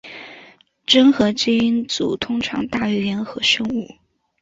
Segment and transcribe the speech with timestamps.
[0.87, 3.87] 真核基因组通常大于原核生物。